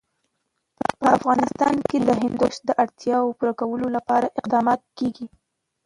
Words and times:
په 0.99 1.07
افغانستان 1.17 1.75
کې 1.89 1.97
د 2.07 2.09
هندوکش 2.21 2.57
د 2.67 2.69
اړتیاوو 2.83 3.35
پوره 3.37 3.53
کولو 3.59 3.87
لپاره 3.97 4.33
اقدامات 4.39 4.81
کېږي. 4.97 5.25